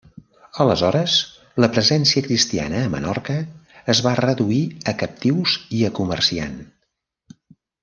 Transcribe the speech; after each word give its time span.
Aleshores, 0.63 1.17
la 1.63 1.69
presència 1.75 2.23
cristiana 2.29 2.79
a 2.85 2.87
Menorca 2.95 3.37
es 3.95 4.01
va 4.07 4.15
reduir 4.21 4.65
a 4.93 4.97
captius 5.05 5.55
i 5.81 5.85
a 5.91 5.93
comerciant. 6.01 6.59